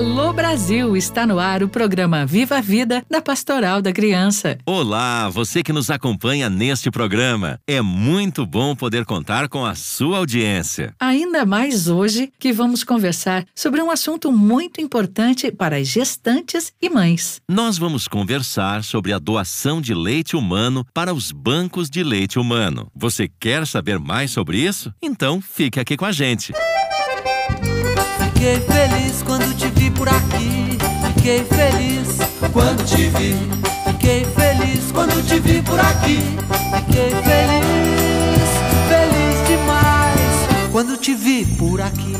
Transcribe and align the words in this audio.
Alô 0.00 0.32
Brasil, 0.32 0.96
está 0.96 1.26
no 1.26 1.38
ar 1.38 1.62
o 1.62 1.68
programa 1.68 2.24
Viva 2.24 2.56
a 2.56 2.60
Vida 2.62 3.04
da 3.10 3.20
Pastoral 3.20 3.82
da 3.82 3.92
Criança. 3.92 4.56
Olá, 4.64 5.28
você 5.28 5.62
que 5.62 5.74
nos 5.74 5.90
acompanha 5.90 6.48
neste 6.48 6.90
programa. 6.90 7.60
É 7.66 7.82
muito 7.82 8.46
bom 8.46 8.74
poder 8.74 9.04
contar 9.04 9.46
com 9.46 9.62
a 9.62 9.74
sua 9.74 10.16
audiência. 10.16 10.94
Ainda 10.98 11.44
mais 11.44 11.86
hoje 11.86 12.32
que 12.38 12.50
vamos 12.50 12.82
conversar 12.82 13.44
sobre 13.54 13.82
um 13.82 13.90
assunto 13.90 14.32
muito 14.32 14.80
importante 14.80 15.52
para 15.52 15.76
as 15.76 15.88
gestantes 15.88 16.72
e 16.80 16.88
mães. 16.88 17.42
Nós 17.46 17.76
vamos 17.76 18.08
conversar 18.08 18.82
sobre 18.82 19.12
a 19.12 19.18
doação 19.18 19.82
de 19.82 19.92
leite 19.92 20.34
humano 20.34 20.82
para 20.94 21.12
os 21.12 21.30
bancos 21.30 21.90
de 21.90 22.02
leite 22.02 22.38
humano. 22.38 22.90
Você 22.94 23.28
quer 23.28 23.66
saber 23.66 23.98
mais 23.98 24.30
sobre 24.30 24.56
isso? 24.56 24.94
Então 25.02 25.42
fique 25.42 25.78
aqui 25.78 25.94
com 25.94 26.06
a 26.06 26.12
gente. 26.12 26.54
Fiquei 28.40 28.58
feliz 28.60 29.22
quando 29.22 29.54
te 29.54 29.68
vi 29.68 29.90
por 29.90 30.08
aqui. 30.08 30.78
Fiquei 31.14 31.44
feliz 31.44 32.16
quando 32.54 32.82
te 32.86 33.10
vi. 33.10 33.34
Fiquei 33.84 34.24
feliz 34.24 34.90
quando 34.92 35.22
te 35.26 35.38
vi 35.38 35.60
por 35.60 35.78
aqui. 35.78 36.16
Fiquei 36.74 37.10
feliz, 37.10 38.48
feliz 38.88 39.46
demais 39.46 40.72
quando 40.72 40.96
te 40.96 41.14
vi 41.14 41.44
por 41.58 41.82
aqui. 41.82 42.14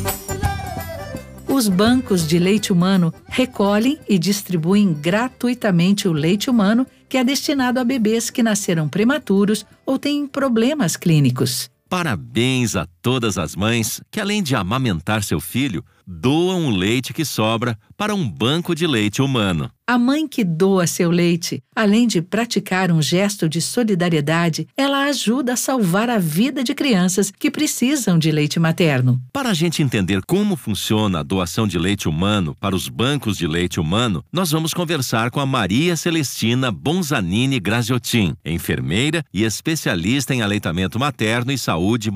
Os 1.48 1.70
bancos 1.70 2.28
de 2.28 2.38
leite 2.38 2.70
humano 2.70 3.14
recolhem 3.26 3.98
e 4.06 4.18
distribuem 4.18 4.92
gratuitamente 4.92 6.06
o 6.06 6.12
leite 6.12 6.50
humano 6.50 6.86
que 7.08 7.16
é 7.16 7.24
destinado 7.24 7.80
a 7.80 7.84
bebês 7.84 8.28
que 8.28 8.42
nasceram 8.42 8.90
prematuros 8.90 9.64
ou 9.86 9.98
têm 9.98 10.26
problemas 10.26 10.98
clínicos. 10.98 11.70
Parabéns 11.88 12.76
a 12.76 12.86
todas 13.02 13.38
as 13.38 13.56
mães 13.56 14.00
que, 14.10 14.20
além 14.20 14.42
de 14.42 14.54
amamentar 14.54 15.22
seu 15.22 15.40
filho, 15.40 15.84
doam 16.06 16.66
o 16.66 16.70
leite 16.70 17.12
que 17.12 17.24
sobra 17.24 17.78
para 17.96 18.14
um 18.14 18.28
banco 18.28 18.74
de 18.74 18.86
leite 18.86 19.22
humano. 19.22 19.70
A 19.86 19.98
mãe 19.98 20.26
que 20.28 20.44
doa 20.44 20.86
seu 20.86 21.10
leite, 21.10 21.62
além 21.74 22.06
de 22.06 22.22
praticar 22.22 22.92
um 22.92 23.02
gesto 23.02 23.48
de 23.48 23.60
solidariedade, 23.60 24.68
ela 24.76 25.06
ajuda 25.06 25.54
a 25.54 25.56
salvar 25.56 26.08
a 26.08 26.16
vida 26.16 26.62
de 26.62 26.74
crianças 26.74 27.32
que 27.36 27.50
precisam 27.50 28.16
de 28.16 28.30
leite 28.30 28.60
materno. 28.60 29.20
Para 29.32 29.50
a 29.50 29.54
gente 29.54 29.82
entender 29.82 30.22
como 30.24 30.54
funciona 30.54 31.18
a 31.18 31.22
doação 31.24 31.66
de 31.66 31.76
leite 31.76 32.08
humano 32.08 32.56
para 32.60 32.74
os 32.74 32.88
bancos 32.88 33.36
de 33.36 33.48
leite 33.48 33.80
humano, 33.80 34.24
nós 34.32 34.52
vamos 34.52 34.72
conversar 34.72 35.28
com 35.30 35.40
a 35.40 35.46
Maria 35.46 35.96
Celestina 35.96 36.70
Bonzanini 36.70 37.58
Graziotin, 37.58 38.34
enfermeira 38.44 39.24
e 39.34 39.42
especialista 39.42 40.32
em 40.32 40.40
aleitamento 40.40 41.00
materno 41.00 41.50
e 41.50 41.58
saúde 41.58 42.12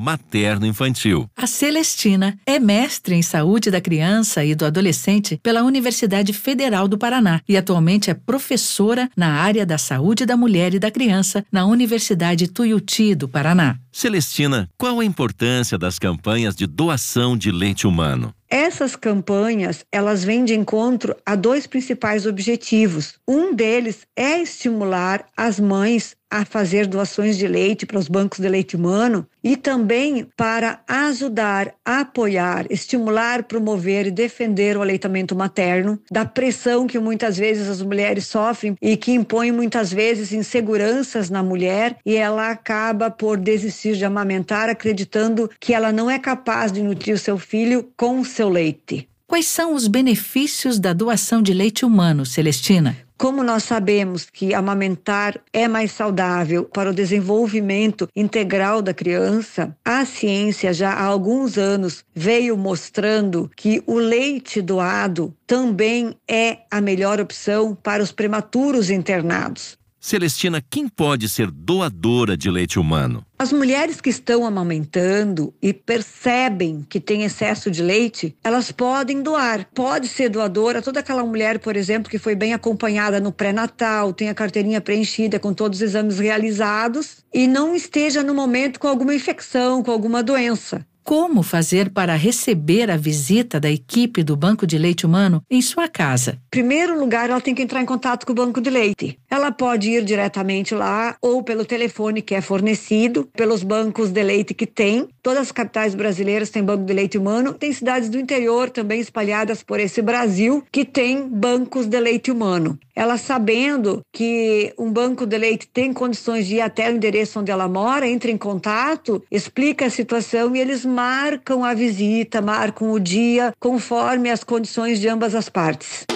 materno-infantil. 0.75 1.31
A 1.37 1.47
Celestina 1.47 2.37
é 2.45 2.59
mestre 2.59 3.15
em 3.15 3.23
saúde 3.23 3.71
da 3.71 3.81
criança 3.81 4.45
e 4.45 4.55
do 4.55 4.67
adolescente 4.67 5.39
pela 5.43 5.63
Universidade 5.63 6.33
Federal 6.33 6.89
do 6.89 6.99
Paraná 6.99 7.41
e 7.49 7.57
atualmente 7.57 8.11
é 8.11 8.15
professora 8.15 9.09
na 9.17 9.35
área 9.35 9.65
da 9.65 9.79
saúde 9.79 10.27
da 10.27 10.37
mulher 10.37 10.75
e 10.75 10.79
da 10.79 10.91
criança 10.91 11.45
na 11.51 11.65
Universidade 11.65 12.49
Tuiuti 12.49 13.15
do 13.15 13.29
Paraná. 13.29 13.79
Celestina, 13.93 14.69
qual 14.77 14.99
a 14.99 15.05
importância 15.05 15.79
das 15.79 16.01
campanhas 16.01 16.57
de 16.57 16.67
doação 16.67 17.37
de 17.37 17.53
leite 17.53 17.87
humano? 17.87 18.35
Essas 18.51 18.95
campanhas, 18.95 19.85
elas 19.91 20.23
vêm 20.23 20.45
de 20.45 20.55
encontro 20.55 21.17
a 21.25 21.35
dois 21.35 21.67
principais 21.67 22.27
objetivos. 22.27 23.15
Um 23.27 23.55
deles 23.55 24.07
é 24.17 24.41
estimular 24.41 25.27
as 25.37 25.59
mães 25.59 26.15
a 26.35 26.45
fazer 26.45 26.89
doações 26.89 27.39
de 27.39 27.47
leite 27.47 27.87
para 27.87 27.97
os 27.97 28.09
bancos 28.09 28.41
de 28.41 28.49
leite 28.49 28.75
humano 28.75 29.25
e 29.43 29.57
também 29.57 30.27
para 30.37 30.81
ajudar, 30.89 31.73
apoiar, 31.85 32.67
estimular, 32.69 33.45
promover 33.45 34.09
e 34.09 34.11
defender 34.11 34.77
o 34.77 34.83
aleitamento 34.83 35.37
materno, 35.37 35.97
da 36.11 36.25
pressão 36.25 36.89
que 36.89 36.99
muitas 36.99 37.37
vezes 37.37 37.69
as 37.69 37.81
mulheres 37.81 38.27
sofrem 38.27 38.77
e 38.83 38.97
que 38.97 39.13
impõe 39.13 39.53
muitas 39.53 39.93
vezes 39.93 40.33
inseguranças 40.33 41.31
na 41.31 41.41
mulher 41.41 41.99
e 42.05 42.17
ela 42.17 42.51
acaba 42.51 43.13
por 43.13 43.37
desistir 43.37 43.95
de 43.95 44.05
amamentar 44.05 44.69
acreditando 44.69 45.49
que 45.61 45.73
ela 45.73 45.93
não 45.93 46.11
é 46.11 46.19
capaz 46.19 46.73
de 46.73 46.83
nutrir 46.83 47.15
o 47.15 47.19
seu 47.19 47.39
filho 47.39 47.89
com 47.97 48.19
o 48.19 48.25
seu 48.25 48.49
leite. 48.49 49.09
Quais 49.25 49.47
são 49.47 49.73
os 49.73 49.87
benefícios 49.87 50.81
da 50.81 50.93
doação 50.93 51.41
de 51.41 51.55
leite 51.55 51.85
humano, 51.85 52.27
Celestina? 52.27 53.04
Como 53.17 53.45
nós 53.45 53.63
sabemos 53.63 54.29
que 54.29 54.53
amamentar 54.53 55.41
é 55.53 55.69
mais 55.69 55.93
saudável 55.93 56.65
para 56.65 56.91
o 56.91 56.95
desenvolvimento 56.95 58.09
integral 58.15 58.83
da 58.83 58.93
criança, 58.93 59.75
a 59.85 60.05
ciência 60.05 60.73
já 60.73 60.91
há 60.93 61.05
alguns 61.05 61.57
anos 61.57 62.05
veio 62.13 62.57
mostrando 62.57 63.49
que 63.57 63.83
o 63.87 63.95
leite 63.95 64.61
doado 64.61 65.35
também 65.47 66.17
é 66.29 66.59
a 66.71 66.81
melhor 66.81 67.21
opção 67.21 67.75
para 67.75 68.03
os 68.03 68.11
prematuros 68.11 68.91
internados. 68.91 69.79
Celestina, 70.07 70.61
quem 70.61 70.87
pode 70.87 71.31
ser 71.31 71.51
doadora 71.51 72.37
de 72.37 72.51
leite 72.51 72.79
humano? 72.79 73.25
As 73.39 73.55
mulheres 73.55 74.03
que 74.03 74.11
estão 74.11 74.45
amamentando 74.45 75.55
e 75.63 75.73
percebem 75.73 76.85
que 76.87 77.01
tem 77.01 77.23
excesso 77.23 77.71
de 77.71 77.83
leite, 77.83 78.37
elas 78.45 78.71
podem 78.71 79.23
doar. 79.23 79.67
Pode 79.75 80.07
ser 80.09 80.29
doadora 80.29 80.83
toda 80.83 81.01
aquela 81.01 81.25
mulher, 81.25 81.59
por 81.59 81.75
exemplo, 81.75 82.11
que 82.11 82.19
foi 82.19 82.35
bem 82.35 82.53
acompanhada 82.53 83.19
no 83.19 83.33
pré-natal, 83.33 84.13
tem 84.13 84.29
a 84.29 84.35
carteirinha 84.35 84.79
preenchida 84.79 85.41
com 85.41 85.55
todos 85.55 85.79
os 85.79 85.83
exames 85.83 86.19
realizados 86.19 87.25
e 87.33 87.49
não 87.49 87.75
esteja 87.75 88.23
no 88.23 88.35
momento 88.35 88.79
com 88.79 88.89
alguma 88.89 89.15
infecção, 89.15 89.83
com 89.83 89.91
alguma 89.91 90.23
doença. 90.23 90.87
Como 91.05 91.43
fazer 91.43 91.91
para 91.91 92.15
receber 92.15 92.91
a 92.91 92.97
visita 92.97 93.61
da 93.61 93.71
equipe 93.71 94.23
do 94.23 94.35
Banco 94.35 94.67
de 94.67 94.79
Leite 94.79 95.05
Humano 95.05 95.43
em 95.51 95.61
sua 95.61 95.87
casa? 95.87 96.39
Primeiro 96.51 96.99
lugar, 96.99 97.29
ela 97.29 97.43
tem 97.43 97.55
que 97.55 97.61
entrar 97.61 97.83
em 97.83 97.85
contato 97.85 98.25
com 98.25 98.33
o 98.33 98.35
banco 98.35 98.59
de 98.59 98.71
leite. 98.71 99.19
Ela 99.31 99.53
pode 99.53 99.91
ir 99.91 100.03
diretamente 100.03 100.75
lá 100.75 101.15
ou 101.21 101.43
pelo 101.43 101.67
telefone 101.67 102.23
que 102.23 102.35
é 102.35 102.41
fornecido 102.41 103.29
pelos 103.37 103.63
bancos 103.63 104.09
de 104.11 104.23
leite 104.23 104.55
que 104.55 104.67
tem. 104.67 105.07
Todas 105.23 105.43
as 105.43 105.53
capitais 105.53 105.95
brasileiras 105.95 106.49
têm 106.49 106.65
banco 106.65 106.85
de 106.85 106.95
leite 106.95 107.19
humano. 107.19 107.53
Tem 107.53 107.71
cidades 107.71 108.09
do 108.09 108.19
interior 108.19 108.71
também 108.71 108.99
espalhadas 108.99 109.63
por 109.63 109.79
esse 109.79 110.01
Brasil 110.01 110.65
que 110.73 110.87
tem 110.87 111.29
bancos 111.29 111.85
de 111.85 112.01
leite 112.01 112.31
humano. 112.31 112.79
Ela 112.97 113.19
sabendo 113.19 114.03
que 114.13 114.73
um 114.79 114.93
banco 114.93 115.27
de 115.27 115.37
leite 115.37 115.67
tem 115.67 115.93
condições 115.93 116.47
de 116.47 116.57
ir 116.57 116.61
até 116.61 116.89
o 116.89 116.95
endereço 116.95 117.41
onde 117.41 117.51
ela 117.51 117.67
mora, 117.69 118.09
entra 118.09 118.31
em 118.31 118.39
contato, 118.39 119.21
explica 119.31 119.87
a 119.87 119.91
situação 119.91 120.55
e 120.55 120.61
eles 120.61 120.85
marcam 120.85 121.65
a 121.65 121.75
visita, 121.75 122.41
marcam 122.41 122.93
o 122.93 123.01
dia 123.01 123.53
conforme 123.59 124.31
as 124.31 124.45
condições 124.45 125.01
de 125.01 125.09
ambas 125.09 125.35
as 125.35 125.49
partes. 125.49 126.07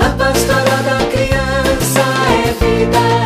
A 0.00 0.10
pastoral 0.10 0.82
da 0.82 1.06
criança 1.12 2.02
é 2.34 2.52
vida, 2.64 3.17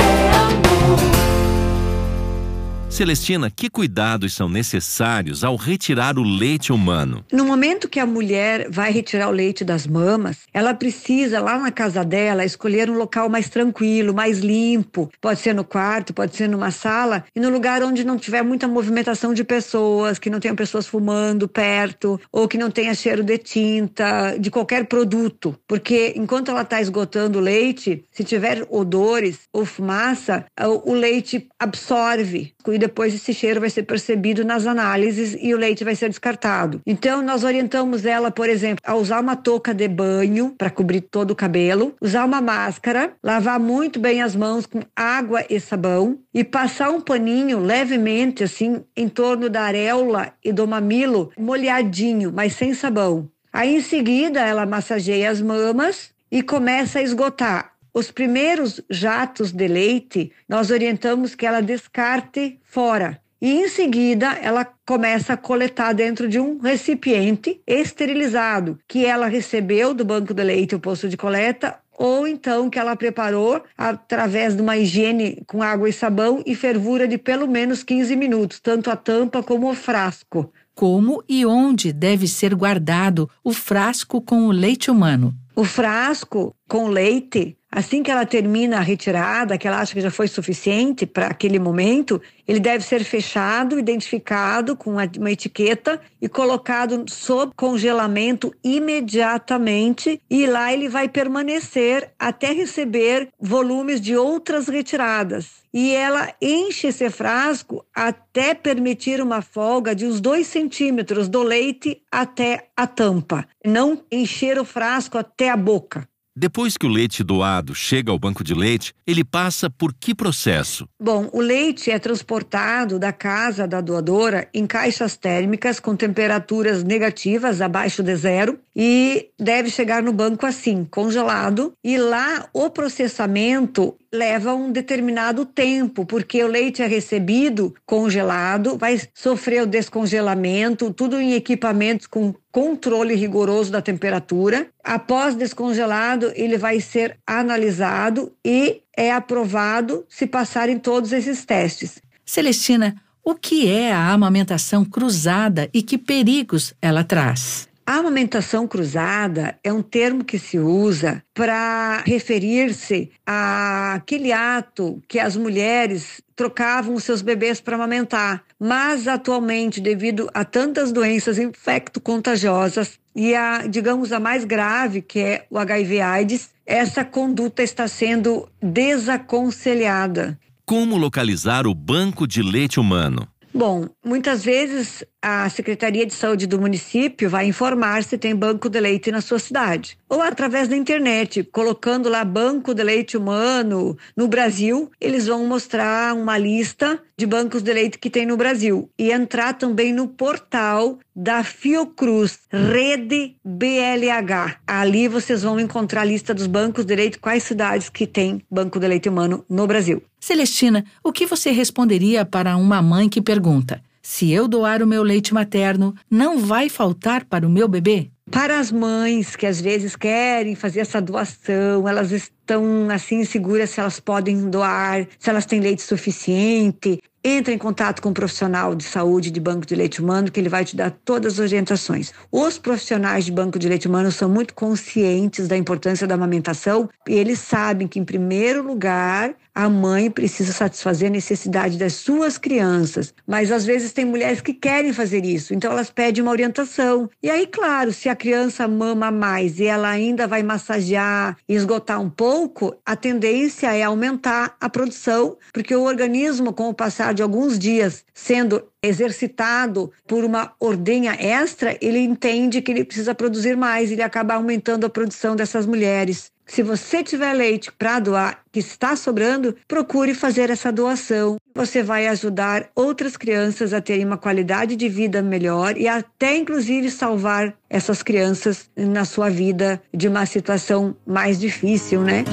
Celestina, 3.03 3.51
que 3.51 3.69
cuidados 3.69 4.33
são 4.33 4.49
necessários 4.49 5.43
ao 5.43 5.57
retirar 5.57 6.17
o 6.21 6.23
leite 6.23 6.73
humano? 6.73 7.25
No 7.33 7.45
momento 7.45 7.89
que 7.89 7.99
a 7.99 8.07
mulher 8.07 8.71
vai 8.71 8.93
retirar 8.93 9.29
o 9.29 9.33
leite 9.33 9.65
das 9.65 9.89
mamas, 9.89 10.43
ela 10.55 10.73
precisa, 10.73 11.41
lá 11.41 11.59
na 11.59 11.73
casa 11.73 12.05
dela, 12.05 12.45
escolher 12.45 12.89
um 12.89 12.97
local 12.97 13.29
mais 13.29 13.49
tranquilo, 13.49 14.15
mais 14.15 14.39
limpo. 14.39 15.11
Pode 15.21 15.41
ser 15.41 15.53
no 15.53 15.65
quarto, 15.65 16.15
pode 16.15 16.37
ser 16.37 16.49
numa 16.49 16.71
sala, 16.71 17.25
e 17.35 17.41
no 17.41 17.51
lugar 17.51 17.83
onde 17.83 18.05
não 18.05 18.17
tiver 18.17 18.45
muita 18.45 18.69
movimentação 18.69 19.35
de 19.35 19.43
pessoas, 19.43 20.21
que 20.21 20.31
não 20.31 20.39
tenham 20.39 20.55
pessoas 20.55 20.87
fumando 20.87 21.49
perto, 21.49 22.21
ou 22.31 22.47
que 22.47 22.57
não 22.57 22.71
tenha 22.71 22.95
cheiro 22.95 23.25
de 23.25 23.37
tinta, 23.37 24.37
de 24.39 24.49
qualquer 24.49 24.87
produto. 24.87 25.59
Porque 25.67 26.13
enquanto 26.15 26.53
ela 26.53 26.63
está 26.63 26.81
esgotando 26.81 27.41
o 27.41 27.43
leite, 27.43 28.05
se 28.13 28.23
tiver 28.23 28.65
odores 28.71 29.41
ou 29.53 29.65
fumaça, 29.65 30.45
o 30.85 30.95
leite 30.95 31.49
absorve 31.59 32.55
e 32.69 32.79
depois 32.79 32.92
esse 33.05 33.33
cheiro 33.33 33.61
vai 33.61 33.71
ser 33.71 33.85
percebido 33.85 34.45
nas 34.45 34.67
análises 34.67 35.37
e 35.41 35.55
o 35.55 35.59
leite 35.59 35.85
vai 35.85 35.95
ser 35.95 36.09
descartado. 36.09 36.81
Então, 36.87 37.23
nós 37.23 37.45
orientamos 37.45 38.05
ela, 38.05 38.31
por 38.31 38.49
exemplo, 38.49 38.81
a 38.85 38.95
usar 38.95 39.21
uma 39.21 39.37
touca 39.37 39.75
de 39.75 39.89
banho 39.89 40.55
para 40.57 40.71
cobrir 40.71 41.01
todo 41.03 41.33
o 41.33 41.37
cabelo, 41.37 41.95
usar 42.01 42.25
uma 42.25 42.41
máscara, 42.41 43.13
lavar 43.23 43.59
muito 43.59 43.99
bem 43.99 44.23
as 44.23 44.37
mãos 44.37 44.67
com 44.67 44.81
água 44.95 45.45
e 45.49 45.59
sabão 45.61 46.19
e 46.35 46.45
passar 46.45 46.91
um 46.91 47.01
paninho 47.01 47.59
levemente, 47.59 48.45
assim, 48.45 48.83
em 48.97 49.09
torno 49.09 49.49
da 49.49 49.63
areola 49.63 50.33
e 50.45 50.53
do 50.53 50.67
mamilo, 50.67 51.31
molhadinho, 51.39 52.33
mas 52.35 52.55
sem 52.55 52.75
sabão. 52.75 53.29
Aí, 53.53 53.77
em 53.77 53.81
seguida, 53.81 54.41
ela 54.41 54.65
massageia 54.65 55.31
as 55.31 55.41
mamas 55.41 56.11
e 56.31 56.43
começa 56.43 56.99
a 56.99 57.03
esgotar 57.03 57.72
os 57.95 58.11
primeiros 58.11 58.81
jatos 58.89 59.53
de 59.53 59.69
leite, 59.69 60.33
nós 60.49 60.71
orientamos 60.71 61.35
que 61.35 61.47
ela 61.47 61.61
descarte 61.61 62.59
fora. 62.63 63.21
E 63.41 63.51
em 63.51 63.69
seguida, 63.69 64.39
ela 64.41 64.65
começa 64.87 65.33
a 65.33 65.37
coletar 65.37 65.93
dentro 65.93 66.29
de 66.29 66.39
um 66.39 66.59
recipiente 66.59 67.61
esterilizado, 67.67 68.79
que 68.87 69.05
ela 69.05 69.27
recebeu 69.27 69.93
do 69.93 70.05
banco 70.05 70.33
de 70.33 70.45
leite, 70.45 70.77
o 70.77 70.81
posto 70.81 71.09
de 71.09 71.17
coleta, 71.17 71.77
ou 71.99 72.27
então 72.27 72.71
que 72.71 72.79
ela 72.79 72.97
preparou 72.97 73.63
através 73.77 74.55
de 74.55 74.63
uma 74.63 74.77
higiene 74.77 75.43
com 75.47 75.63
água 75.63 75.89
e 75.89 75.93
sabão 75.93 76.43
e 76.47 76.55
fervura 76.55 77.07
de 77.07 77.19
pelo 77.19 77.49
menos 77.49 77.83
15 77.83 78.15
minutos, 78.17 78.61
tanto 78.61 78.91
a 78.91 78.97
tampa 78.97 79.43
como 79.43 79.69
o 79.69 79.75
frasco. 79.75 80.53
Como 80.75 81.23
e 81.29 81.45
onde 81.45 81.93
deve 81.93 82.27
ser 82.27 82.55
guardado 82.55 83.29
o 83.45 83.53
frasco 83.53 84.21
com 84.23 84.47
o 84.47 84.53
leite 84.53 84.91
humano? 84.91 85.35
O 85.55 85.65
frasco 85.65 86.57
com 86.69 86.89
leite 86.89 87.57
Assim 87.75 88.03
que 88.03 88.11
ela 88.11 88.27
termina 88.27 88.77
a 88.77 88.81
retirada, 88.81 89.57
que 89.57 89.67
ela 89.67 89.81
acha 89.81 89.95
que 89.95 90.01
já 90.03 90.11
foi 90.11 90.29
suficiente 90.29 91.07
para 91.07 91.29
aquele 91.29 91.59
momento, 91.59 92.21
ele 92.47 92.61
deve 92.61 92.85
ser 92.85 93.03
fechado, 93.03 93.79
identificado 93.79 94.77
com 94.77 94.91
uma 94.91 95.33
etiqueta 95.33 95.99
e 96.21 96.29
colocado 96.29 97.03
sob 97.09 97.55
congelamento 97.57 98.55
imediatamente. 98.63 100.21
E 100.29 100.47
lá 100.47 100.71
ele 100.71 100.87
vai 100.87 101.09
permanecer 101.09 102.11
até 102.19 102.53
receber 102.53 103.31
volumes 103.41 104.03
de 104.03 104.15
outras 104.19 104.69
retiradas. 104.69 105.63
E 105.73 105.95
ela 105.95 106.31
enche 106.43 106.89
esse 106.89 107.09
frasco 107.09 107.83
até 107.95 108.53
permitir 108.53 109.23
uma 109.23 109.41
folga 109.41 109.95
de 109.95 110.05
uns 110.05 110.21
dois 110.21 110.47
centímetros 110.47 111.27
do 111.27 111.43
leite 111.43 112.03
até 112.13 112.69
a 112.77 112.87
tampa. 112.87 113.47
Não 113.65 114.03
encher 114.13 114.59
o 114.59 114.65
frasco 114.67 115.17
até 115.17 115.49
a 115.49 115.57
boca. 115.57 116.07
Depois 116.35 116.79
que 116.79 116.87
o 116.87 116.89
leite 116.89 117.23
doado 117.23 117.75
chega 117.75 118.11
ao 118.11 118.19
banco 118.19 118.43
de 118.43 118.55
leite, 118.55 118.95
ele 119.07 119.23
passa 119.23 119.69
por 119.69 119.93
que 119.93 120.15
processo? 120.15 120.89
Bom, 120.99 121.29
o 121.31 121.43
leite 121.43 121.91
é 121.91 121.99
transportado 121.99 122.99
da 122.99 123.13
casa 123.13 123.69
da 123.69 123.83
doadora 123.83 124.49
em 124.55 124.67
caixas 124.67 125.15
térmicas 125.15 125.79
com 125.79 125.95
temperaturas 125.95 126.83
negativas 126.83 127.61
abaixo 127.61 128.03
de 128.03 128.17
zero 128.17 128.59
e 128.75 129.29
deve 129.39 129.69
chegar 129.69 130.03
no 130.03 130.13
banco 130.13 130.47
assim, 130.47 130.87
congelado. 130.87 131.75
E 131.85 131.99
lá 131.99 132.49
o 132.55 132.71
processamento 132.71 133.95
leva 134.13 134.55
um 134.55 134.71
determinado 134.71 135.47
tempo, 135.47 136.05
porque 136.05 136.45
o 136.45 136.47
leite 136.47 136.83
é 136.83 136.87
recebido 136.87 137.75
congelado, 137.87 138.77
vai 138.77 139.01
sofrer 139.15 139.63
o 139.63 139.67
descongelamento, 139.67 140.93
tudo 140.93 141.19
em 141.19 141.33
equipamentos 141.33 142.07
com 142.07 142.35
controle 142.51 143.15
rigoroso 143.15 143.73
da 143.73 143.81
temperatura. 143.81 144.67
Após 144.85 145.35
descongelado, 145.35 146.31
ele 146.35 146.59
vai 146.59 146.79
ser 146.81 147.17
analisado 147.27 148.33
e 148.45 148.83
é 148.95 149.11
aprovado 149.11 150.05
se 150.09 150.27
passarem 150.27 150.79
todos 150.79 151.13
esses 151.13 151.45
testes. 151.47 151.99
Celestina, 152.25 152.97
o 153.25 153.35
que 153.35 153.71
é 153.71 153.93
a 153.93 154.13
amamentação 154.13 154.85
cruzada 154.85 155.71
e 155.73 155.83
que 155.83 155.97
perigos 155.97 156.75
ela 156.83 157.03
traz? 157.03 157.72
A 157.85 157.97
amamentação 157.97 158.67
cruzada 158.69 159.59
é 159.65 159.73
um 159.73 159.83
termo 159.83 160.25
que 160.25 160.39
se 160.39 160.57
usa 160.57 161.23
para 161.35 162.03
referir-se 162.07 163.11
àquele 163.27 164.33
ato 164.33 165.03
que 165.09 165.19
as 165.19 165.37
mulheres 165.37 166.23
trocavam 166.37 166.95
os 166.95 167.03
seus 167.03 167.23
bebês 167.23 167.61
para 167.61 167.75
amamentar. 167.75 168.45
Mas 168.59 169.09
atualmente, 169.09 169.81
devido 169.81 170.31
a 170.33 170.45
tantas 170.45 170.93
doenças 170.93 171.39
infecto-contagiosas 171.39 173.01
e 173.17 173.35
a, 173.35 173.67
digamos, 173.67 174.13
a 174.13 174.21
mais 174.21 174.45
grave, 174.45 175.03
que 175.03 175.19
é 175.19 175.47
o 175.51 175.59
HIV/AIDS, 175.59 176.51
essa 176.65 177.05
conduta 177.05 177.65
está 177.65 177.89
sendo 177.89 178.49
desaconselhada. 178.63 180.39
Como 180.65 180.97
localizar 180.97 181.67
o 181.67 181.75
banco 181.75 182.29
de 182.29 182.43
leite 182.43 182.79
humano? 182.79 183.27
Bom, 183.53 183.87
muitas 184.03 184.43
vezes 184.43 185.05
a 185.23 185.49
Secretaria 185.49 186.05
de 186.05 186.13
Saúde 186.13 186.49
do 186.49 186.61
município 186.61 187.31
vai 187.31 187.47
informar 187.47 188.03
se 188.03 188.19
tem 188.19 188.35
banco 188.35 188.69
de 188.69 188.81
leite 188.81 189.13
na 189.13 189.21
sua 189.21 189.39
cidade. 189.39 189.97
Ou 190.09 190.21
através 190.21 190.67
da 190.67 190.77
internet, 190.77 191.45
colocando 191.45 192.09
lá 192.09 192.25
banco 192.25 192.75
de 192.75 192.83
leite 192.83 193.17
humano 193.17 193.97
no 194.17 194.27
Brasil, 194.27 194.91
eles 195.01 195.29
vão 195.29 195.47
mostrar 195.47 196.13
uma 196.15 196.37
lista 196.37 197.01
de 197.17 197.25
bancos 197.25 197.63
de 197.63 197.73
leite 197.73 197.99
que 197.99 198.11
tem 198.11 198.27
no 198.27 198.37
Brasil. 198.37 198.91
E 198.99 199.13
entrar 199.13 199.53
também 199.55 199.93
no 199.93 200.09
portal 200.09 200.99
da 201.15 201.45
Fiocruz, 201.45 202.41
Rede 202.51 203.37
BLH. 203.45 204.57
Ali 204.67 205.07
vocês 205.07 205.43
vão 205.43 205.61
encontrar 205.61 206.01
a 206.01 206.05
lista 206.05 206.35
dos 206.35 206.49
bancos 206.49 206.85
de 206.85 206.97
leite, 206.97 207.19
quais 207.21 207.45
cidades 207.45 207.89
que 207.89 208.09
tem 208.09 208.43
banco 208.51 208.81
de 208.81 208.89
leite 208.89 209.09
humano 209.09 209.45
no 209.49 209.69
Brasil. 209.69 210.03
Celestina, 210.19 210.85
o 211.03 211.13
que 211.13 211.27
você 211.27 211.51
responderia 211.51 212.25
para 212.25 212.57
uma 212.57 212.83
mãe 212.83 213.09
que 213.09 213.21
pergunta: 213.21 213.81
se 214.03 214.33
eu 214.33 214.49
doar 214.49 214.83
o 214.83 214.87
meu 214.87 215.03
leite 215.03 215.33
materno, 215.33 215.95
não 216.11 216.39
vai 216.39 216.69
faltar 216.69 217.25
para 217.25 217.47
o 217.47 217.51
meu 217.51 217.69
bebê? 217.69 218.11
Para 218.31 218.59
as 218.59 218.73
mães 218.73 219.37
que 219.37 219.47
às 219.47 219.61
vezes 219.61 219.95
querem 219.95 220.55
fazer 220.55 220.81
essa 220.81 221.01
doação, 221.01 221.87
elas 221.87 222.11
estão 222.11 222.89
assim 222.91 223.21
inseguras 223.21 223.71
se 223.71 223.81
elas 223.81 224.01
podem 224.01 224.49
doar, 224.49 225.07
se 225.19 225.29
elas 225.29 225.47
têm 225.47 225.61
leite 225.61 225.83
suficiente. 225.83 227.01
Entra 227.25 227.55
em 227.55 227.59
contato 227.59 228.01
com 228.01 228.09
um 228.09 228.13
profissional 228.13 228.75
de 228.75 228.83
saúde 228.83 229.31
de 229.31 229.39
banco 229.39 229.65
de 229.65 229.77
leite 229.77 230.01
humano 230.01 230.31
que 230.31 230.41
ele 230.41 230.49
vai 230.49 230.65
te 230.65 230.75
dar 230.75 230.91
todas 231.05 231.35
as 231.35 231.39
orientações. 231.39 232.13
Os 232.33 232.59
profissionais 232.59 233.25
de 233.25 233.31
banco 233.31 233.59
de 233.59 233.69
leite 233.69 233.87
humano 233.87 234.11
são 234.11 234.29
muito 234.29 234.55
conscientes 234.55 235.47
da 235.47 235.57
importância 235.57 236.07
da 236.07 236.15
amamentação 236.15 236.89
e 237.09 237.15
eles 237.15 237.39
sabem 237.39 237.87
que 237.87 238.01
em 238.01 238.05
primeiro 238.05 238.67
lugar 238.67 239.35
a 239.55 239.69
mãe 239.69 240.11
precisa 240.11 240.53
satisfazer 240.53 241.09
a 241.09 241.13
necessidade 241.13 241.77
das 241.77 241.95
suas 241.95 242.39
crianças, 242.39 243.15
mas 243.27 243.53
às 243.53 243.65
vezes 243.65 243.93
tem 243.93 244.05
mulheres 244.05 244.41
que 244.41 244.55
querem 244.55 244.93
fazer 244.93 245.25
isso, 245.25 245.55
então 245.55 245.71
elas 245.71 245.91
pedem 245.91 246.23
uma 246.23 246.33
orientação. 246.33 247.09
E 247.23 247.29
aí, 247.29 247.47
claro, 247.47 247.93
se 247.93 248.09
a 248.09 248.17
criança 248.17 248.67
mama 248.67 249.11
mais 249.11 249.61
e 249.61 249.65
ela 249.65 249.89
ainda 249.89 250.27
vai 250.27 250.43
massagear 250.43 251.37
e 251.49 251.55
esgotar 251.55 252.01
um 252.01 252.11
pouco, 252.11 252.75
a 252.85 252.97
tendência 252.97 253.75
é 253.75 253.83
aumentar 253.83 254.57
a 254.61 254.69
produção, 254.69 255.37
porque 255.53 255.75
o 255.75 255.83
organismo, 255.83 256.53
com 256.53 256.69
o 256.69 256.75
passar 256.75 257.13
de 257.13 257.23
alguns 257.23 257.59
dias 257.59 258.05
sendo 258.15 258.63
exercitado 258.83 259.93
por 260.07 260.25
uma 260.25 260.53
ordenha 260.59 261.13
extra, 261.13 261.77
ele 261.81 261.99
entende 261.99 262.61
que 262.61 262.73
ele 262.73 262.85
precisa 262.85 263.15
produzir 263.15 263.57
mais, 263.57 263.93
ele 263.93 264.03
acaba 264.03 264.35
aumentando 264.35 264.85
a 264.85 264.91
produção 264.91 265.37
dessas 265.37 265.67
mulheres. 265.67 266.32
Se 266.47 266.63
você 266.63 267.03
tiver 267.03 267.33
leite 267.33 267.71
para 267.73 267.99
doar 267.99 268.39
que 268.51 268.59
está 268.59 268.95
sobrando, 268.97 269.57
procure 269.67 270.13
fazer 270.15 270.51
essa 270.51 270.71
doação. 270.71 271.37
Você 271.55 271.83
vai 271.83 272.07
ajudar 272.09 272.69
outras 272.75 273.17
crianças 273.17 273.73
a 273.73 273.81
terem 273.81 274.05
uma 274.05 274.19
qualidade 274.19 274.77
de 274.77 274.89
vida 274.89 275.23
melhor 275.23 275.77
e 275.77 275.89
até 275.89 276.37
inclusive 276.37 276.91
salvar 276.91 277.55
essas 277.71 278.03
crianças 278.03 278.69
na 278.77 279.05
sua 279.05 279.31
vida 279.31 279.83
de 279.95 280.09
uma 280.09 280.27
situação 280.27 280.95
mais 281.07 281.39
difícil, 281.39 282.03
né? 282.03 282.25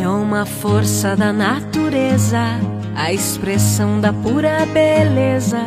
É 0.00 0.08
uma 0.08 0.46
força 0.46 1.16
da 1.16 1.32
natureza, 1.32 2.38
a 2.94 3.12
expressão 3.12 4.00
da 4.00 4.12
pura 4.12 4.64
beleza, 4.66 5.58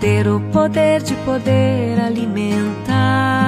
ter 0.00 0.26
o 0.26 0.40
poder 0.50 1.02
de 1.02 1.14
poder 1.24 2.00
alimentar 2.00 3.43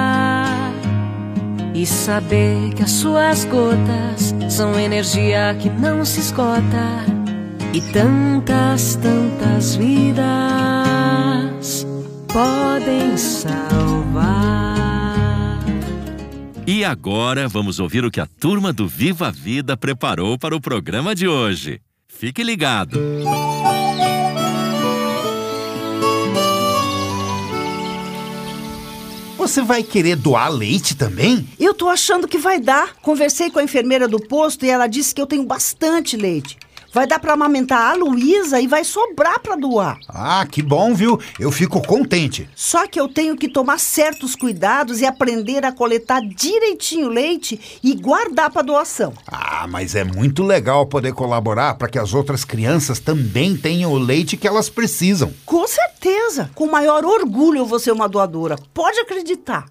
e 1.77 1.85
saber 1.85 2.73
que 2.73 2.81
as 2.81 2.89
suas 2.89 3.45
gotas 3.45 4.33
são 4.49 4.79
energia 4.79 5.55
que 5.61 5.69
não 5.69 6.03
se 6.03 6.21
esgota 6.21 7.05
e 7.71 7.79
tantas, 7.93 8.95
tantas 8.95 9.75
vidas 9.75 10.25
podem 12.33 13.15
salvar. 13.15 14.27
E 16.65 16.83
agora 16.83 17.47
vamos 17.47 17.79
ouvir 17.79 18.03
o 18.03 18.09
que 18.09 18.19
a 18.19 18.25
turma 18.25 18.73
do 18.73 18.87
Viva 18.87 19.29
Vida 19.31 19.77
preparou 19.77 20.35
para 20.39 20.55
o 20.55 20.61
programa 20.61 21.13
de 21.13 21.27
hoje. 21.27 21.79
Fique 22.07 22.41
ligado. 22.43 22.99
Você 29.47 29.61
vai 29.61 29.81
querer 29.81 30.17
doar 30.17 30.51
leite 30.51 30.93
também? 30.93 31.47
Eu 31.57 31.73
tô 31.73 31.87
achando 31.87 32.27
que 32.27 32.37
vai 32.37 32.59
dar. 32.59 32.95
Conversei 32.95 33.49
com 33.49 33.59
a 33.59 33.63
enfermeira 33.63 34.05
do 34.05 34.19
posto 34.19 34.65
e 34.65 34.69
ela 34.69 34.87
disse 34.87 35.15
que 35.15 35.21
eu 35.21 35.25
tenho 35.25 35.45
bastante 35.45 36.17
leite. 36.17 36.57
Vai 36.93 37.05
dar 37.05 37.19
para 37.19 37.33
amamentar 37.33 37.91
a 37.91 37.95
Luísa 37.95 38.59
e 38.59 38.67
vai 38.67 38.83
sobrar 38.83 39.39
para 39.39 39.55
doar. 39.55 39.99
Ah, 40.07 40.45
que 40.49 40.61
bom, 40.61 40.93
viu? 40.93 41.19
Eu 41.39 41.51
fico 41.51 41.81
contente. 41.85 42.49
Só 42.55 42.87
que 42.87 42.99
eu 42.99 43.07
tenho 43.07 43.35
que 43.35 43.47
tomar 43.47 43.79
certos 43.79 44.35
cuidados 44.35 45.01
e 45.01 45.05
aprender 45.05 45.65
a 45.65 45.71
coletar 45.71 46.21
direitinho 46.21 47.07
o 47.07 47.11
leite 47.11 47.79
e 47.83 47.95
guardar 47.95 48.49
para 48.51 48.61
doação. 48.61 49.13
Ah, 49.27 49.65
mas 49.67 49.95
é 49.95 50.03
muito 50.03 50.43
legal 50.43 50.85
poder 50.85 51.13
colaborar 51.13 51.75
para 51.75 51.89
que 51.89 51.99
as 51.99 52.13
outras 52.13 52.43
crianças 52.43 52.99
também 52.99 53.55
tenham 53.55 53.91
o 53.91 53.97
leite 53.97 54.37
que 54.37 54.47
elas 54.47 54.69
precisam. 54.69 55.33
Com 55.45 55.67
certeza. 55.67 56.49
Com 56.55 56.67
maior 56.67 57.05
orgulho 57.05 57.59
eu 57.59 57.65
vou 57.65 57.79
ser 57.79 57.91
uma 57.91 58.07
doadora. 58.07 58.55
Pode 58.73 58.99
acreditar. 58.99 59.65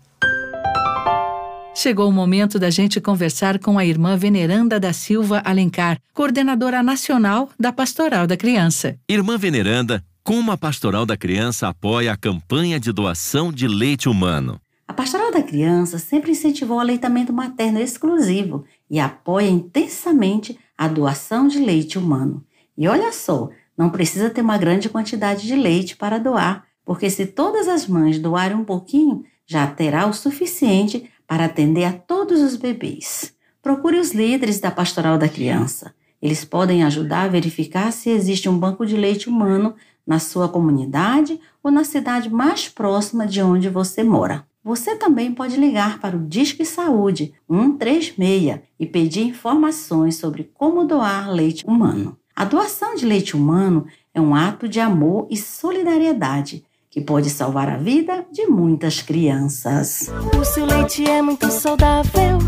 Chegou 1.76 2.08
o 2.08 2.12
momento 2.12 2.58
da 2.58 2.70
gente 2.70 3.02
conversar 3.02 3.58
com 3.58 3.78
a 3.78 3.84
irmã 3.84 4.16
Veneranda 4.16 4.80
da 4.80 4.94
Silva 4.94 5.42
Alencar, 5.44 6.00
coordenadora 6.14 6.82
nacional 6.82 7.50
da 7.60 7.70
Pastoral 7.70 8.26
da 8.26 8.34
Criança. 8.34 8.98
Irmã 9.06 9.36
Veneranda, 9.36 10.02
como 10.24 10.50
a 10.50 10.56
Pastoral 10.56 11.04
da 11.04 11.18
Criança 11.18 11.68
apoia 11.68 12.12
a 12.12 12.16
campanha 12.16 12.80
de 12.80 12.90
doação 12.92 13.52
de 13.52 13.68
leite 13.68 14.08
humano? 14.08 14.58
A 14.88 14.94
Pastoral 14.94 15.30
da 15.30 15.42
Criança 15.42 15.98
sempre 15.98 16.30
incentivou 16.30 16.78
o 16.78 16.80
aleitamento 16.80 17.30
materno 17.30 17.78
exclusivo 17.78 18.64
e 18.90 18.98
apoia 18.98 19.50
intensamente 19.50 20.58
a 20.78 20.88
doação 20.88 21.46
de 21.46 21.58
leite 21.58 21.98
humano. 21.98 22.42
E 22.74 22.88
olha 22.88 23.12
só, 23.12 23.50
não 23.76 23.90
precisa 23.90 24.30
ter 24.30 24.40
uma 24.40 24.56
grande 24.56 24.88
quantidade 24.88 25.46
de 25.46 25.54
leite 25.54 25.94
para 25.94 26.16
doar, 26.16 26.64
porque 26.86 27.10
se 27.10 27.26
todas 27.26 27.68
as 27.68 27.86
mães 27.86 28.18
doarem 28.18 28.56
um 28.56 28.64
pouquinho, 28.64 29.24
já 29.46 29.66
terá 29.66 30.06
o 30.06 30.12
suficiente 30.14 31.10
para 31.26 31.44
atender 31.44 31.84
a 31.84 31.92
todos 31.92 32.40
os 32.40 32.56
bebês. 32.56 33.34
Procure 33.62 33.98
os 33.98 34.12
líderes 34.12 34.60
da 34.60 34.70
Pastoral 34.70 35.18
da 35.18 35.28
Criança. 35.28 35.94
Eles 36.22 36.44
podem 36.44 36.84
ajudar 36.84 37.22
a 37.22 37.28
verificar 37.28 37.92
se 37.92 38.10
existe 38.10 38.48
um 38.48 38.58
banco 38.58 38.86
de 38.86 38.96
leite 38.96 39.28
humano 39.28 39.74
na 40.06 40.18
sua 40.18 40.48
comunidade 40.48 41.40
ou 41.62 41.70
na 41.70 41.84
cidade 41.84 42.30
mais 42.30 42.68
próxima 42.68 43.26
de 43.26 43.42
onde 43.42 43.68
você 43.68 44.04
mora. 44.04 44.46
Você 44.62 44.96
também 44.96 45.32
pode 45.32 45.56
ligar 45.56 46.00
para 46.00 46.16
o 46.16 46.26
Disque 46.26 46.64
Saúde 46.64 47.32
136 47.48 48.60
e 48.78 48.86
pedir 48.86 49.22
informações 49.22 50.16
sobre 50.16 50.50
como 50.54 50.84
doar 50.84 51.30
leite 51.30 51.64
humano. 51.66 52.16
A 52.34 52.44
doação 52.44 52.94
de 52.94 53.06
leite 53.06 53.36
humano 53.36 53.86
é 54.12 54.20
um 54.20 54.34
ato 54.34 54.68
de 54.68 54.80
amor 54.80 55.26
e 55.30 55.36
solidariedade 55.36 56.64
que 56.96 57.02
pode 57.02 57.28
salvar 57.28 57.68
a 57.68 57.76
vida 57.76 58.24
de 58.32 58.46
muitas 58.46 59.02
crianças. 59.02 60.10
O 60.34 60.42
seu 60.46 60.64
leite 60.64 61.04
é 61.04 61.20
muito 61.20 61.50
saudável, 61.50 62.38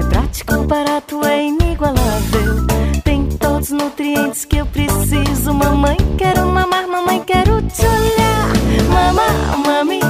é 0.00 0.08
prático, 0.08 0.62
barato, 0.62 1.22
é 1.22 1.44
inigualável. 1.44 2.66
Tem 3.04 3.28
todos 3.28 3.70
os 3.70 3.78
nutrientes 3.78 4.46
que 4.46 4.56
eu 4.56 4.64
preciso. 4.64 5.52
Mamãe, 5.52 5.98
quero 6.16 6.46
mamar, 6.46 6.88
mamãe, 6.88 7.22
quero 7.26 7.60
te 7.60 7.82
olhar. 7.82 8.48
Mamá, 8.88 9.58
mami, 9.58 10.00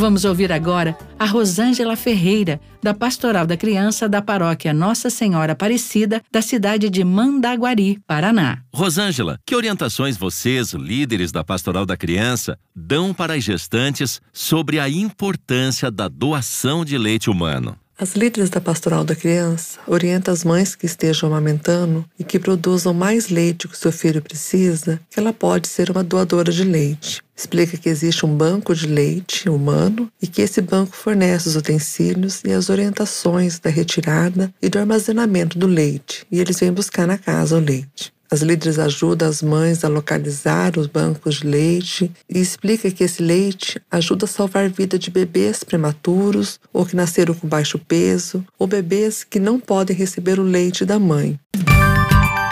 Vamos 0.00 0.24
ouvir 0.24 0.50
agora 0.50 0.96
a 1.18 1.26
Rosângela 1.26 1.94
Ferreira, 1.94 2.58
da 2.82 2.94
Pastoral 2.94 3.46
da 3.46 3.54
Criança 3.54 4.08
da 4.08 4.22
Paróquia 4.22 4.72
Nossa 4.72 5.10
Senhora 5.10 5.52
Aparecida, 5.52 6.22
da 6.32 6.40
cidade 6.40 6.88
de 6.88 7.04
Mandaguari, 7.04 8.00
Paraná. 8.06 8.62
Rosângela, 8.74 9.38
que 9.44 9.54
orientações 9.54 10.16
vocês, 10.16 10.72
líderes 10.72 11.30
da 11.30 11.44
Pastoral 11.44 11.84
da 11.84 11.98
Criança, 11.98 12.58
dão 12.74 13.12
para 13.12 13.34
as 13.34 13.44
gestantes 13.44 14.22
sobre 14.32 14.80
a 14.80 14.88
importância 14.88 15.90
da 15.90 16.08
doação 16.08 16.82
de 16.82 16.96
leite 16.96 17.28
humano? 17.28 17.76
As 18.00 18.14
líderes 18.14 18.48
da 18.48 18.62
Pastoral 18.62 19.04
da 19.04 19.14
Criança 19.14 19.78
orientam 19.86 20.32
as 20.32 20.42
mães 20.42 20.74
que 20.74 20.86
estejam 20.86 21.28
amamentando 21.28 22.02
e 22.18 22.24
que 22.24 22.38
produzam 22.38 22.94
mais 22.94 23.28
leite 23.28 23.68
que 23.68 23.76
seu 23.76 23.92
filho 23.92 24.22
precisa, 24.22 24.98
que 25.10 25.20
ela 25.20 25.34
pode 25.34 25.68
ser 25.68 25.90
uma 25.90 26.02
doadora 26.02 26.50
de 26.50 26.64
leite. 26.64 27.22
Explica 27.36 27.76
que 27.76 27.90
existe 27.90 28.24
um 28.24 28.34
banco 28.34 28.74
de 28.74 28.86
leite 28.86 29.50
humano 29.50 30.10
e 30.20 30.26
que 30.26 30.40
esse 30.40 30.62
banco 30.62 30.96
fornece 30.96 31.48
os 31.50 31.56
utensílios 31.56 32.40
e 32.42 32.52
as 32.52 32.70
orientações 32.70 33.58
da 33.58 33.68
retirada 33.68 34.50
e 34.62 34.70
do 34.70 34.78
armazenamento 34.78 35.58
do 35.58 35.66
leite, 35.66 36.26
e 36.32 36.40
eles 36.40 36.58
vêm 36.58 36.72
buscar 36.72 37.06
na 37.06 37.18
casa 37.18 37.58
o 37.58 37.60
leite. 37.60 38.14
As 38.32 38.42
líderes 38.42 38.78
ajudam 38.78 39.28
as 39.28 39.42
mães 39.42 39.84
a 39.84 39.88
localizar 39.88 40.78
os 40.78 40.86
bancos 40.86 41.36
de 41.36 41.46
leite 41.48 42.12
e 42.28 42.38
explica 42.38 42.88
que 42.88 43.02
esse 43.02 43.20
leite 43.20 43.82
ajuda 43.90 44.24
a 44.24 44.28
salvar 44.28 44.66
a 44.66 44.68
vida 44.68 44.96
de 44.96 45.10
bebês 45.10 45.64
prematuros 45.64 46.60
ou 46.72 46.86
que 46.86 46.94
nasceram 46.94 47.34
com 47.34 47.48
baixo 47.48 47.76
peso 47.76 48.44
ou 48.56 48.68
bebês 48.68 49.24
que 49.24 49.40
não 49.40 49.58
podem 49.58 49.96
receber 49.96 50.38
o 50.38 50.44
leite 50.44 50.84
da 50.84 50.96
mãe. 50.96 51.40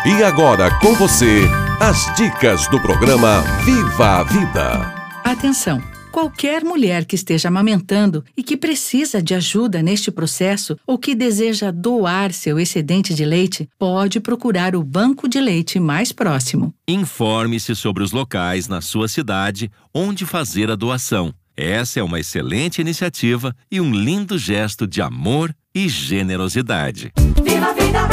E 0.05 0.23
agora 0.25 0.69
com 0.81 0.95
você, 0.95 1.49
as 1.79 2.13
dicas 2.17 2.67
do 2.69 2.81
programa 2.81 3.43
Viva 3.65 4.19
a 4.19 4.23
Vida. 4.25 4.95
Atenção! 5.23 5.98
Qualquer 6.19 6.65
mulher 6.65 7.05
que 7.05 7.15
esteja 7.15 7.47
amamentando 7.47 8.25
e 8.37 8.43
que 8.43 8.57
precisa 8.57 9.23
de 9.23 9.35
ajuda 9.35 9.81
neste 9.81 10.11
processo 10.11 10.77
ou 10.85 10.99
que 10.99 11.15
deseja 11.15 11.71
doar 11.71 12.33
seu 12.33 12.59
excedente 12.59 13.15
de 13.15 13.25
leite, 13.25 13.69
pode 13.79 14.19
procurar 14.19 14.75
o 14.75 14.83
banco 14.83 15.29
de 15.29 15.41
leite 15.41 15.79
mais 15.79 16.11
próximo. 16.11 16.75
Informe-se 16.89 17.73
sobre 17.77 18.03
os 18.03 18.11
locais 18.11 18.67
na 18.67 18.81
sua 18.81 19.07
cidade 19.07 19.71
onde 19.95 20.27
fazer 20.27 20.73
a 20.73 20.75
doação. 20.75 21.33
Essa 21.57 22.01
é 22.01 22.03
uma 22.03 22.19
excelente 22.19 22.81
iniciativa 22.81 23.55
e 23.71 23.81
um 23.81 23.95
lindo 23.95 24.37
gesto 24.37 24.89
de 24.89 25.01
amor 25.01 25.55
e 25.73 25.89
generosidade. 25.89 27.13
Viva 27.45 27.67
a 27.67 27.73
vida! 27.73 28.09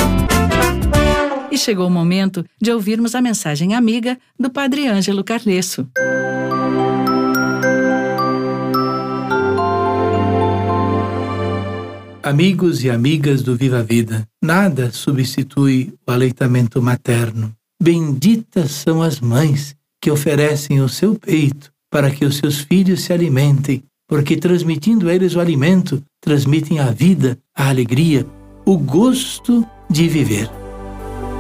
E 1.51 1.57
chegou 1.57 1.87
o 1.87 1.91
momento 1.91 2.45
de 2.61 2.71
ouvirmos 2.71 3.15
a 3.15 3.21
mensagem 3.21 3.73
amiga 3.73 4.15
do 4.39 4.51
Padre 4.51 4.87
Ângelo 4.87 5.23
Carlesso. 5.23 5.89
Amigos 12.25 12.83
e 12.83 12.89
amigas 12.89 13.43
do 13.43 13.55
Viva 13.55 13.81
a 13.81 13.83
Vida, 13.83 14.27
nada 14.43 14.89
substitui 14.91 15.93
o 16.07 16.11
aleitamento 16.11 16.81
materno. 16.81 17.53
Benditas 17.79 18.71
são 18.71 19.03
as 19.03 19.21
mães 19.21 19.75
que 20.01 20.09
oferecem 20.09 20.81
o 20.81 20.89
seu 20.89 21.13
peito 21.13 21.71
para 21.87 22.09
que 22.09 22.25
os 22.25 22.37
seus 22.37 22.61
filhos 22.61 23.03
se 23.03 23.13
alimentem, 23.13 23.83
porque 24.07 24.37
transmitindo 24.37 25.07
eles 25.07 25.35
o 25.35 25.39
alimento, 25.39 26.01
transmitem 26.19 26.79
a 26.79 26.89
vida, 26.89 27.37
a 27.55 27.69
alegria, 27.69 28.25
o 28.65 28.75
gosto 28.75 29.63
de 29.87 30.07
viver. 30.07 30.49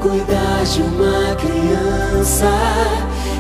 Cuidar 0.03 0.63
de 0.65 0.83
uma 0.83 1.35
criança 1.35 2.45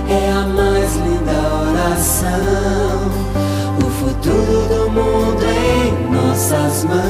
é 0.09 0.31
a 0.31 0.47
mais 0.47 0.95
linda 0.95 1.53
oração. 1.69 2.25
O 3.77 3.89
futuro 3.99 4.67
do 4.67 4.89
mundo 4.89 5.45
é 5.45 5.54
nossas 6.35 6.83
mãos. 6.83 7.05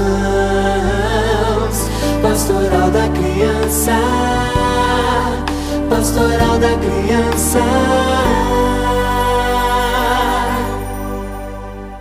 Pastoral 2.22 2.92
da 2.92 3.10
criança, 3.10 3.94
pastoral 5.90 6.60
da 6.60 6.78
criança. 6.78 8.25